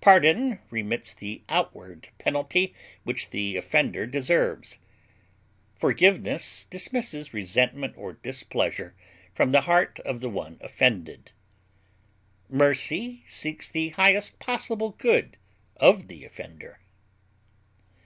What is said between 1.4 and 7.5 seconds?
outward penalty which the offender deserves; forgiveness dismisses